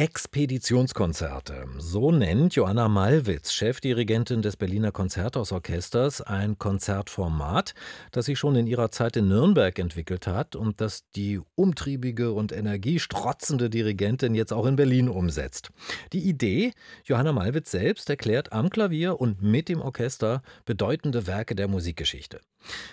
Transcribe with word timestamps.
Expeditionskonzerte. 0.00 1.66
So 1.76 2.10
nennt 2.10 2.54
Joanna 2.54 2.88
Malwitz, 2.88 3.52
Chefdirigentin 3.52 4.40
des 4.40 4.56
Berliner 4.56 4.92
Konzerthausorchesters, 4.92 6.22
ein 6.22 6.56
Konzertformat, 6.56 7.74
das 8.10 8.24
sich 8.24 8.38
schon 8.38 8.56
in 8.56 8.66
ihrer 8.66 8.90
Zeit 8.90 9.18
in 9.18 9.28
Nürnberg 9.28 9.78
entwickelt 9.78 10.26
hat 10.26 10.56
und 10.56 10.80
das 10.80 11.02
die 11.14 11.38
umtriebige 11.54 12.32
und 12.32 12.50
energiestrotzende 12.50 13.68
Dirigentin 13.68 14.34
jetzt 14.34 14.54
auch 14.54 14.64
in 14.64 14.76
Berlin 14.76 15.10
umsetzt. 15.10 15.68
Die 16.14 16.20
Idee, 16.20 16.72
Johanna 17.04 17.32
Malwitz 17.32 17.70
selbst 17.70 18.08
erklärt 18.08 18.54
am 18.54 18.70
Klavier 18.70 19.20
und 19.20 19.42
mit 19.42 19.68
dem 19.68 19.82
Orchester 19.82 20.40
bedeutende 20.64 21.26
Werke 21.26 21.54
der 21.54 21.68
Musikgeschichte. 21.68 22.40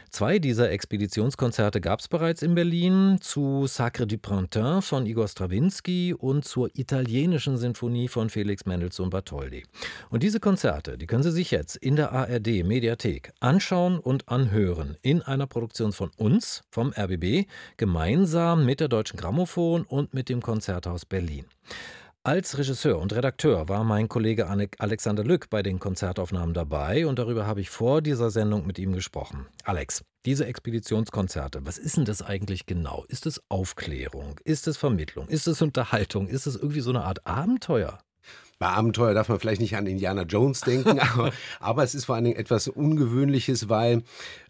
Zwei 0.09 0.39
dieser 0.39 0.71
Expeditionskonzerte 0.71 1.81
gab 1.81 2.00
es 2.00 2.07
bereits 2.07 2.41
in 2.41 2.55
Berlin, 2.55 3.20
zu 3.21 3.68
Sacre 3.68 4.07
du 4.07 4.18
Printemps 4.18 4.88
von 4.88 5.05
Igor 5.05 5.27
Strawinski 5.27 6.13
und 6.13 6.45
zur 6.45 6.70
italienischen 6.75 7.57
Sinfonie 7.57 8.07
von 8.07 8.29
Felix 8.29 8.65
Mendelssohn 8.65 9.09
Bartholdy. 9.09 9.64
Und 10.09 10.23
diese 10.23 10.39
Konzerte, 10.39 10.97
die 10.97 11.06
können 11.06 11.23
Sie 11.23 11.32
sich 11.32 11.51
jetzt 11.51 11.75
in 11.75 11.95
der 11.95 12.14
ARD 12.14 12.64
Mediathek 12.64 13.32
anschauen 13.39 14.00
und 14.00 14.28
anhören 14.29 14.97
in 15.01 15.21
einer 15.21 15.47
Produktion 15.47 15.92
von 15.92 16.09
uns, 16.18 16.64
vom 16.70 16.93
RBB, 16.97 17.47
gemeinsam 17.75 18.65
mit 18.65 18.79
der 18.79 18.87
Deutschen 18.87 19.18
Grammophon 19.18 19.84
und 19.84 20.14
mit 20.14 20.29
dem 20.29 20.42
Konzerthaus 20.42 21.06
Berlin. 21.06 21.45
Als 22.24 22.57
Regisseur 22.57 23.00
und 23.00 23.14
Redakteur 23.14 23.70
war 23.70 23.84
mein 23.86 24.10
Kollege 24.10 24.48
Alexander 24.48 25.24
Lück 25.24 25.50
bei 25.50 25.64
den 25.64 25.80
Konzertaufnahmen 25.80 26.54
dabei 26.54 27.07
und 27.07 27.20
darüber 27.20 27.48
habe 27.48 27.62
ich 27.62 27.70
vor 27.70 28.02
dieser 28.02 28.32
Sendung 28.32 28.68
mit 28.68 28.80
ihm 28.80 28.92
gesprochen. 28.92 29.46
Alex, 29.64 30.04
diese 30.26 30.46
Expeditionskonzerte, 30.46 31.66
was 31.66 31.78
ist 31.78 31.96
denn 31.96 32.03
das 32.03 32.22
eigentlich 32.22 32.66
genau? 32.66 33.06
Ist 33.08 33.26
es 33.26 33.42
Aufklärung? 33.48 34.40
Ist 34.44 34.67
es 34.67 34.76
Vermittlung? 34.76 35.30
Ist 35.30 35.48
es 35.48 35.62
Unterhaltung? 35.62 36.28
Ist 36.28 36.48
es 36.48 36.58
irgendwie 36.58 36.81
so 36.81 36.90
eine 36.90 37.03
Art 37.03 37.26
Abenteuer? 37.26 38.00
Bei 38.59 38.68
Abenteuer 38.68 39.14
darf 39.14 39.30
man 39.30 39.40
vielleicht 39.40 39.62
nicht 39.62 39.78
an 39.78 39.86
Indiana 39.86 40.23
Jones 40.23 40.62
denken, 40.62 41.00
aber, 41.14 41.31
aber, 41.59 41.84
es 41.84 41.94
ist 41.94 42.06
vor 42.06 42.16
allen 42.16 42.26
Dingen 42.26 42.40
etwas 42.40 42.68
Ungewöhnliches, 42.68 43.70
weil 43.70 44.04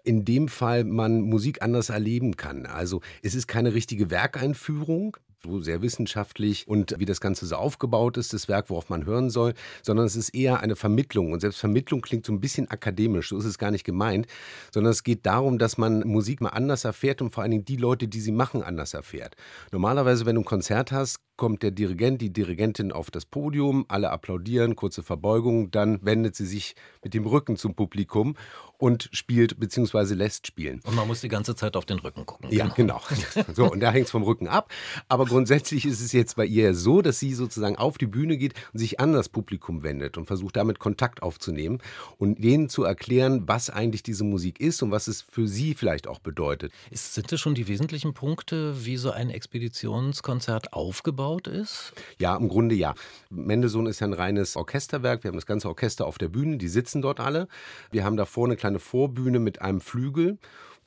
in 0.04 0.24
dem 0.24 0.48
Fall 0.48 0.84
man 0.86 1.22
Musik 1.22 1.62
anders 1.62 1.90
erleben 1.90 2.38
kann. 2.38 2.66
Also 2.66 3.02
es 3.22 3.36
ist 3.36 3.48
keine 3.48 3.74
richtige 3.74 4.10
Werkeinführung, 4.10 5.18
so 5.44 5.60
sehr 5.60 5.82
wissenschaftlich 5.82 6.68
und 6.68 6.96
wie 6.98 7.06
das 7.06 7.22
Ganze 7.22 7.46
so 7.46 7.56
aufgebaut 7.56 8.18
ist, 8.18 8.34
das 8.34 8.48
Werk, 8.48 8.70
worauf 8.70 8.90
man 8.90 9.06
hören 9.06 9.30
soll, 9.30 9.54
sondern 9.82 10.06
es 10.06 10.16
ist 10.16 10.30
eher 10.30 10.60
eine 10.60 10.76
Vermittlung. 10.76 11.32
Und 11.32 11.42
selbst 11.42 11.60
Vermittlung 11.60 12.02
klingt 12.02 12.26
so 12.26 12.34
ein 12.34 12.40
bisschen 12.40 12.70
akademisch, 12.70 13.30
so 13.30 13.38
ist 13.38 13.46
es 13.46 13.58
gar 13.58 13.72
nicht 13.72 13.84
gemeint, 13.84 14.28
sondern 14.74 14.92
es 14.92 15.04
geht 15.04 15.26
darum, 15.26 15.58
dass 15.58 15.78
man 15.78 16.00
Musik 16.00 16.42
mal 16.42 16.50
anders 16.50 16.86
erfährt 16.86 17.22
und 17.22 17.34
vor 17.34 17.44
allen 17.44 17.52
Dingen 17.52 17.66
die 17.66 17.78
Leute, 17.78 18.08
die 18.08 18.20
sie 18.20 18.32
machen, 18.32 18.64
anders 18.64 18.94
erfährt. 18.94 19.36
Normalerweise, 19.72 20.26
wenn 20.26 20.36
du 20.36 20.42
ein 20.42 20.46
Konzert 20.46 20.92
hast, 20.92 21.20
kommt 21.38 21.62
der 21.62 21.72
Dirigent, 21.72 22.22
die 22.22 22.34
Dirigentin 22.34 22.92
auf 22.92 23.12
das 23.12 23.26
Podium, 23.26 23.86
alle 23.88 24.10
applaudieren, 24.10 24.76
kurze 24.76 25.04
Verbeugung, 25.04 25.70
dann 25.70 26.04
wendet 26.04 26.36
sie 26.36 26.48
sich 26.48 26.76
mit 27.04 27.14
dem 27.14 27.28
Rücken 27.28 27.58
zum 27.58 27.76
Publikum 27.76 28.36
und 28.78 29.10
spielt 29.12 29.60
bzw. 29.60 30.14
lässt 30.14 30.48
spielen. 30.48 30.82
Und 30.86 30.96
man 30.96 31.08
muss 31.08 31.22
die 31.22 31.30
ganze 31.30 31.56
Zeit 31.56 31.76
auf 31.76 31.86
den 31.86 32.00
Rücken 32.00 32.26
gucken. 32.26 32.52
Ja, 32.52 32.68
genau. 32.68 33.02
So, 33.56 33.72
und 33.72 33.80
da 33.80 33.92
hängt 33.92 34.06
es 34.06 34.12
vom 34.12 34.24
Rücken 34.24 34.48
ab. 34.48 34.72
Aber 35.08 35.26
grundsätzlich 35.26 35.86
ist 35.86 36.02
es 36.02 36.12
jetzt 36.12 36.36
bei 36.36 36.46
ihr 36.46 36.76
so, 36.76 37.02
dass 37.02 37.20
sie 37.20 37.34
sozusagen 37.34 37.76
auf 37.76 37.98
die 37.98 38.06
Bühne 38.06 38.38
geht 38.38 38.54
und 38.74 38.80
sich 38.80 39.00
an 39.00 39.14
das 39.14 39.30
Publikum 39.30 39.84
wendet 39.84 40.18
und 40.18 40.26
versucht 40.26 40.56
damit 40.56 40.80
Kontakt 40.80 41.22
aufzunehmen 41.24 41.80
und 42.18 42.44
denen 42.44 42.70
zu 42.70 42.84
erklären, 42.84 43.48
was 43.48 43.70
eigentlich 43.70 44.04
diese 44.04 44.24
Musik 44.24 44.60
ist 44.60 44.84
und 44.84 44.92
was 44.92 45.08
es 45.08 45.22
für 45.22 45.48
sie 45.48 45.74
vielleicht 45.74 46.08
auch 46.08 46.20
bedeutet. 46.20 46.72
Ist, 46.92 47.14
sind 47.14 47.32
das 47.32 47.40
schon 47.40 47.56
die 47.56 47.68
wesentlichen 47.68 48.14
Punkte, 48.14 48.86
wie 48.86 48.98
so 48.98 49.12
ein 49.12 49.30
Expeditionskonzert 49.30 50.74
aufgebaut 50.74 51.48
ist? 51.48 51.94
Ja, 52.20 52.36
im 52.36 52.50
Grunde 52.50 52.76
ja. 52.76 52.94
Mendelssohn 53.30 53.88
ist 53.88 54.00
ja 54.00 54.08
ein 54.08 54.14
reines 54.14 54.56
Orchesterwerk. 54.56 55.24
Wir 55.24 55.30
haben 55.30 55.38
das 55.38 55.46
ganze 55.46 55.68
Orchester 55.68 56.06
auf 56.06 56.18
der 56.18 56.30
Bühne, 56.30 56.58
die 56.58 56.68
sitzen 56.68 57.02
dort 57.02 57.20
alle. 57.20 57.48
Wir 57.92 58.04
haben 58.04 58.18
da 58.18 58.26
vorne 58.26 58.56
kleine 58.56 58.67
kleine 58.68 58.80
Vorbühne 58.80 59.40
mit 59.40 59.62
einem 59.62 59.82
Flügel 59.82 60.38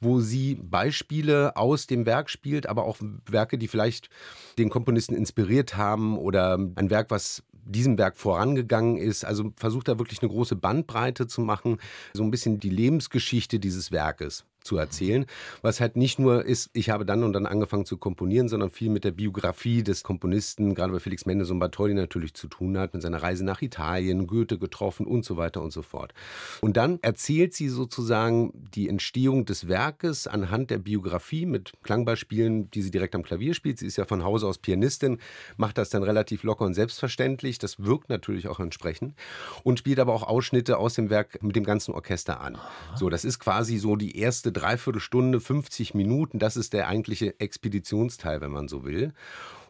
wo 0.03 0.19
sie 0.21 0.55
Beispiele 0.55 1.59
aus 1.59 1.87
dem 1.87 2.07
Werk 2.07 2.31
spielt, 2.31 2.67
aber 2.67 2.85
auch 2.85 2.97
Werke, 3.27 3.59
die 3.59 3.69
vielleicht 3.69 4.09
den 4.57 4.71
Komponisten 4.71 5.15
inspiriert 5.15 5.77
haben 5.77 6.17
oder 6.17 6.55
ein 6.55 6.89
Werk, 6.89 7.11
was 7.11 7.43
diesem 7.53 7.99
Werk 7.99 8.17
vorangegangen 8.17 8.97
ist. 8.97 9.27
Also 9.27 9.53
versucht 9.57 9.89
da 9.89 9.99
wirklich 9.99 10.23
eine 10.23 10.31
große 10.31 10.57
Bandbreite 10.57 11.27
zu 11.27 11.43
machen, 11.43 11.77
so 12.15 12.23
ein 12.23 12.31
bisschen 12.31 12.59
die 12.59 12.71
Lebensgeschichte 12.71 13.61
dieses 13.61 13.93
Werkes 13.93 14.47
zu 14.65 14.77
erzählen, 14.77 15.27
was 15.63 15.81
halt 15.81 15.97
nicht 15.97 16.19
nur 16.19 16.45
ist, 16.45 16.71
ich 16.73 16.91
habe 16.91 17.05
dann 17.05 17.25
und 17.25 17.33
dann 17.33 17.47
angefangen 17.47 17.85
zu 17.85 17.97
komponieren, 17.97 18.49
sondern 18.49 18.71
viel 18.71 18.91
mit 18.91 19.05
der 19.05 19.13
Biografie 19.13 19.83
des 19.83 20.03
Komponisten, 20.03 20.75
gerade 20.75 20.93
bei 20.93 21.01
Felix 21.01 21.27
Mendelssohn 21.27 21.59
Bartholdy 21.59 21.95
natürlich 21.95 22.35
zu 22.35 22.49
tun 22.49 22.79
hat, 22.79 22.95
mit 22.95 23.03
seiner 23.03 23.23
Reise 23.23 23.45
nach 23.45 23.63
Italien, 23.63 24.27
Goethe 24.27 24.59
getroffen 24.59 25.07
und 25.07 25.25
so 25.25 25.37
weiter 25.37 25.63
und 25.63 25.73
so 25.73 25.83
fort. 25.83 26.13
Und 26.61 26.77
dann 26.77 26.99
erzählt 27.03 27.55
sie 27.55 27.69
sozusagen 27.69 28.53
die 28.75 28.89
Entstehung 28.89 29.45
des 29.45 29.69
Werkes 29.69 30.27
anhand 30.27 30.71
der 30.71 30.79
Biografie 30.79 31.47
mit 31.47 31.73
Klangbeispielen, 31.83 32.71
die 32.71 32.83
sie 32.83 32.91
direkt 32.91 33.15
am 33.15 33.23
Klavier 33.23 33.55
spielt. 33.55 33.79
Sie 33.79 33.87
ist 33.87 33.97
ja 33.97 34.05
von 34.05 34.25
Hause 34.25 34.47
aus 34.47 34.59
Pianistin, 34.59 35.19
macht 35.57 35.79
das 35.79 35.91
dann 35.91 36.03
relativ 36.03 36.43
locker 36.43 36.65
und 36.65 36.75
selbstverständlich. 36.75 37.59
Das 37.59 37.83
wirkt 37.83 38.09
natürlich 38.09 38.49
auch 38.49 38.61
entsprechend 38.61 39.15
und 39.63 39.79
spielt 39.79 39.99
aber 39.99 40.15
auch 40.15 40.23
Ausschnitte 40.23 40.79
aus 40.79 40.95
dem 40.95 41.11
Werk 41.11 41.43
mit 41.43 41.57
dem 41.57 41.65
ganzen 41.65 41.93
Orchester 41.93 42.41
an. 42.41 42.59
So, 42.95 43.09
das 43.09 43.25
ist 43.25 43.39
quasi 43.39 43.79
so 43.79 43.97
die 43.97 44.17
erste 44.19 44.50
erste 44.51 44.61
Dreiviertelstunde, 44.61 45.41
50 45.41 45.95
Minuten, 45.95 46.39
das 46.39 46.57
ist 46.57 46.73
der 46.73 46.89
eigentliche 46.89 47.39
Expeditionsteil, 47.39 48.41
wenn 48.41 48.51
man 48.51 48.69
so 48.69 48.85
will. 48.85 49.13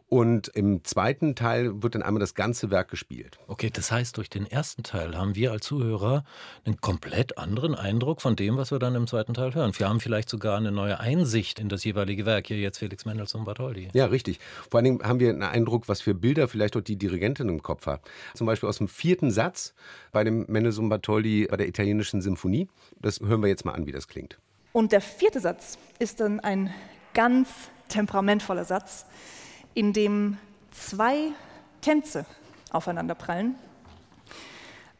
Und 0.08 0.48
im 0.48 0.82
zweiten 0.82 1.36
Teil 1.36 1.84
wird 1.84 1.94
dann 1.94 2.02
einmal 2.02 2.18
das 2.18 2.34
ganze 2.34 2.72
Werk 2.72 2.88
gespielt. 2.90 3.38
Okay, 3.46 3.70
das 3.72 3.92
heißt, 3.92 4.16
durch 4.16 4.28
den 4.28 4.44
ersten 4.44 4.82
Teil 4.82 5.16
haben 5.16 5.36
wir 5.36 5.52
als 5.52 5.64
Zuhörer 5.66 6.24
einen 6.64 6.80
komplett 6.80 7.38
anderen 7.38 7.76
Eindruck 7.76 8.20
von 8.20 8.34
dem, 8.34 8.56
was 8.56 8.72
wir 8.72 8.80
dann 8.80 8.96
im 8.96 9.06
zweiten 9.06 9.34
Teil 9.34 9.54
hören. 9.54 9.70
Wir 9.76 9.88
haben 9.88 10.00
vielleicht 10.00 10.28
sogar 10.28 10.56
eine 10.56 10.72
neue 10.72 10.98
Einsicht 10.98 11.60
in 11.60 11.68
das 11.68 11.84
jeweilige 11.84 12.26
Werk. 12.26 12.48
Hier 12.48 12.58
jetzt 12.58 12.78
Felix 12.78 13.04
Mendelssohn 13.04 13.44
Bartholdy. 13.44 13.86
Ja, 13.94 14.06
richtig. 14.06 14.40
Vor 14.68 14.78
allen 14.78 14.84
Dingen 14.86 15.02
haben 15.04 15.20
wir 15.20 15.30
einen 15.30 15.44
Eindruck, 15.44 15.88
was 15.88 16.00
für 16.00 16.14
Bilder 16.14 16.48
vielleicht 16.48 16.76
auch 16.76 16.80
die 16.80 16.96
Dirigentin 16.96 17.48
im 17.48 17.62
Kopf 17.62 17.86
hat. 17.86 18.00
Zum 18.34 18.48
Beispiel 18.48 18.68
aus 18.68 18.78
dem 18.78 18.88
vierten 18.88 19.30
Satz 19.30 19.74
bei 20.10 20.24
dem 20.24 20.44
Mendelssohn 20.48 20.88
Bartholdy 20.88 21.46
bei 21.48 21.56
der 21.56 21.68
italienischen 21.68 22.20
Symphonie. 22.20 22.66
Das 23.00 23.20
hören 23.20 23.42
wir 23.42 23.48
jetzt 23.48 23.64
mal 23.64 23.74
an, 23.74 23.86
wie 23.86 23.92
das 23.92 24.08
klingt. 24.08 24.40
Und 24.72 24.92
der 24.92 25.00
vierte 25.00 25.40
Satz 25.40 25.78
ist 25.98 26.20
dann 26.20 26.40
ein 26.40 26.72
ganz 27.12 27.48
temperamentvoller 27.88 28.64
Satz, 28.64 29.04
in 29.74 29.92
dem 29.92 30.38
zwei 30.70 31.32
Tänze 31.80 32.24
aufeinanderprallen. 32.70 33.56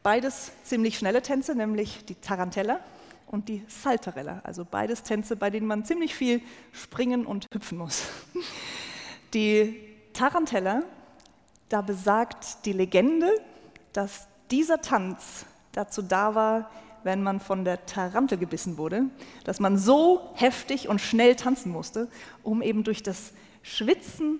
Beides 0.03 0.51
ziemlich 0.63 0.97
schnelle 0.97 1.21
Tänze, 1.21 1.55
nämlich 1.55 2.05
die 2.05 2.15
Tarantella 2.15 2.79
und 3.27 3.47
die 3.47 3.63
Saltarella. 3.67 4.41
Also 4.43 4.65
beides 4.65 5.03
Tänze, 5.03 5.35
bei 5.35 5.49
denen 5.49 5.67
man 5.67 5.85
ziemlich 5.85 6.15
viel 6.15 6.41
springen 6.73 7.25
und 7.25 7.45
hüpfen 7.53 7.77
muss. 7.77 8.03
Die 9.33 9.79
Tarantella, 10.11 10.83
da 11.69 11.81
besagt 11.81 12.65
die 12.65 12.73
Legende, 12.73 13.31
dass 13.93 14.27
dieser 14.49 14.81
Tanz 14.81 15.45
dazu 15.71 16.01
da 16.01 16.35
war, 16.35 16.69
wenn 17.03 17.23
man 17.23 17.39
von 17.39 17.65
der 17.65 17.85
Tarantel 17.85 18.37
gebissen 18.37 18.77
wurde, 18.77 19.03
dass 19.43 19.59
man 19.59 19.77
so 19.77 20.31
heftig 20.35 20.87
und 20.87 21.01
schnell 21.01 21.35
tanzen 21.35 21.71
musste, 21.71 22.07
um 22.43 22.61
eben 22.61 22.83
durch 22.83 23.03
das 23.03 23.33
Schwitzen 23.63 24.39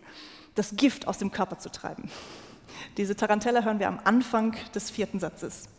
das 0.55 0.75
Gift 0.75 1.07
aus 1.07 1.17
dem 1.17 1.31
Körper 1.31 1.59
zu 1.59 1.69
treiben. 1.71 2.09
Diese 2.97 3.15
Tarantella 3.15 3.63
hören 3.63 3.79
wir 3.79 3.87
am 3.87 3.99
Anfang 4.03 4.55
des 4.73 4.89
vierten 4.89 5.19
Satzes. 5.19 5.69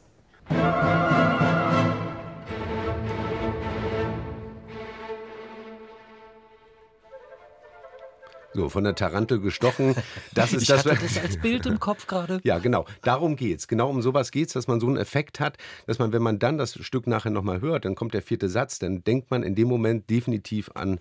So, 8.54 8.68
von 8.68 8.84
der 8.84 8.94
Tarantel 8.94 9.40
gestochen. 9.40 9.94
Das 10.34 10.52
ist 10.52 10.62
ich 10.62 10.68
das. 10.68 10.84
Hatte 10.84 11.02
das 11.02 11.18
als 11.18 11.36
Bild 11.38 11.66
im 11.66 11.80
Kopf 11.80 12.06
gerade. 12.06 12.40
Ja, 12.44 12.58
genau. 12.58 12.86
Darum 13.02 13.36
geht's. 13.36 13.68
Genau 13.68 13.88
um 13.90 14.02
sowas 14.02 14.30
geht's, 14.30 14.52
dass 14.52 14.66
man 14.66 14.80
so 14.80 14.86
einen 14.86 14.96
Effekt 14.96 15.40
hat, 15.40 15.56
dass 15.86 15.98
man, 15.98 16.12
wenn 16.12 16.22
man 16.22 16.38
dann 16.38 16.58
das 16.58 16.74
Stück 16.84 17.06
nachher 17.06 17.30
nochmal 17.30 17.60
hört, 17.60 17.84
dann 17.84 17.94
kommt 17.94 18.14
der 18.14 18.22
vierte 18.22 18.48
Satz, 18.48 18.78
dann 18.78 19.04
denkt 19.04 19.30
man 19.30 19.42
in 19.42 19.54
dem 19.54 19.68
Moment 19.68 20.10
definitiv 20.10 20.70
an 20.74 21.00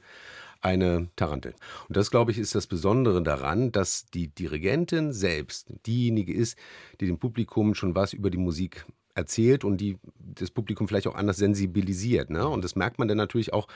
eine 0.62 1.10
Tarantel. 1.16 1.56
Und 1.88 1.98
das, 1.98 2.12
glaube 2.12 2.32
ich, 2.32 2.38
ist 2.38 2.56
das 2.56 2.68
Besondere 2.68 3.22
daran, 3.24 3.72
dass 3.72 4.06
die 4.06 4.28
Dirigentin 4.28 5.12
selbst 5.12 5.74
diejenige 5.86 6.34
ist, 6.34 6.58
die 7.00 7.08
dem 7.08 7.18
Publikum 7.18 7.74
schon 7.74 7.96
was 7.96 8.14
über 8.14 8.30
die 8.30 8.38
Musik 8.38 8.86
erzählt 9.16 9.64
und 9.64 9.78
die 9.78 9.98
das 10.18 10.52
Publikum 10.52 10.88
vielleicht 10.88 11.08
auch 11.08 11.16
anders 11.16 11.38
sensibilisiert. 11.38 12.30
Ne? 12.30 12.48
Und 12.48 12.64
das 12.64 12.76
merkt 12.76 13.00
man 13.00 13.08
dann 13.08 13.18
natürlich 13.18 13.54
auch, 13.54 13.68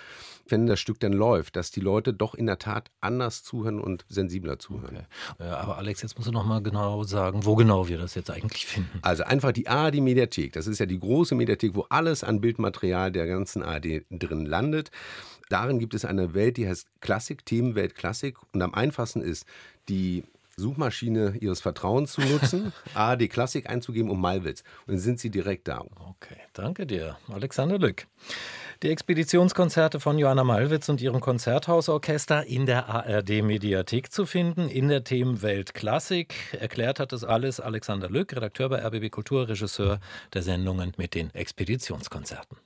wenn 0.47 0.67
das 0.67 0.79
Stück 0.79 0.99
dann 0.99 1.13
läuft, 1.13 1.55
dass 1.55 1.71
die 1.71 1.79
Leute 1.79 2.13
doch 2.13 2.35
in 2.35 2.45
der 2.45 2.59
Tat 2.59 2.91
anders 3.01 3.43
zuhören 3.43 3.79
und 3.79 4.05
sensibler 4.09 4.59
zuhören. 4.59 5.05
Okay. 5.33 5.49
aber 5.49 5.77
Alex, 5.77 6.01
jetzt 6.01 6.15
musst 6.17 6.27
du 6.27 6.31
noch 6.31 6.45
mal 6.45 6.61
genau 6.61 7.03
sagen, 7.03 7.45
wo 7.45 7.55
genau 7.55 7.87
wir 7.87 7.97
das 7.97 8.15
jetzt 8.15 8.31
eigentlich 8.31 8.65
finden. 8.65 8.99
Also 9.01 9.23
einfach 9.23 9.51
die 9.51 9.67
ARD 9.67 9.95
Mediathek. 9.95 10.53
Das 10.53 10.67
ist 10.67 10.79
ja 10.79 10.85
die 10.85 10.99
große 10.99 11.35
Mediathek, 11.35 11.75
wo 11.75 11.85
alles 11.89 12.23
an 12.23 12.41
Bildmaterial 12.41 13.11
der 13.11 13.27
ganzen 13.27 13.63
ARD 13.63 14.05
drin 14.09 14.45
landet. 14.45 14.91
Darin 15.49 15.79
gibt 15.79 15.93
es 15.93 16.05
eine 16.05 16.33
Welt, 16.33 16.57
die 16.57 16.67
heißt 16.67 16.87
Klassik, 17.01 17.45
Themenwelt 17.45 17.95
Klassik. 17.95 18.37
Und 18.53 18.61
am 18.61 18.73
einfachsten 18.73 19.21
ist, 19.21 19.45
die 19.89 20.23
Suchmaschine 20.57 21.36
ihres 21.40 21.60
Vertrauens 21.60 22.13
zu 22.13 22.22
nutzen, 22.22 22.72
ARD 22.94 23.30
Klassik 23.30 23.69
einzugeben 23.69 24.10
und 24.10 24.19
Malwitz. 24.19 24.63
Und 24.88 24.94
dann 24.94 25.00
sind 25.00 25.19
sie 25.19 25.30
direkt 25.30 25.68
da. 25.68 25.80
Okay, 25.80 26.38
danke 26.54 26.86
dir, 26.86 27.18
Alexander 27.28 27.78
Lück. 27.78 28.07
Die 28.84 28.90
Expeditionskonzerte 28.90 30.00
von 30.00 30.18
Johanna 30.18 30.44
Malwitz 30.44 30.90
und 30.90 31.02
ihrem 31.02 31.22
Konzerthausorchester 31.22 32.46
in 32.46 32.66
der 32.66 32.88
ARD-Mediathek 32.90 34.12
zu 34.12 34.25
finden, 34.25 34.69
in 34.69 34.90
der 34.90 35.04
Themenwelt 35.04 35.74
Klassik. 35.74 36.36
Erklärt 36.60 37.00
hat 37.00 37.12
das 37.12 37.24
alles 37.24 37.60
Alexander 37.60 38.10
Lück, 38.10 38.36
Redakteur 38.36 38.69
bei 38.69 38.86
RBB 38.86 39.12
Kultur, 39.12 39.48
Regisseur 39.48 40.00
der 40.34 40.42
Sendungen 40.42 40.94
mit 40.98 41.16
den 41.16 41.34
Expeditionskonzerten. 41.34 42.57